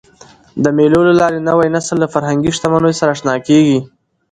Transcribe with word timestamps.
د 0.63 0.65
مېلو 0.77 1.01
له 1.07 1.13
لاري 1.21 1.39
نوی 1.47 1.67
نسل 1.75 1.97
له 2.03 2.07
فرهنګي 2.13 2.51
شتمنیو 2.57 2.99
سره 2.99 3.11
اشنا 3.15 3.35
کېږي. 3.47 3.79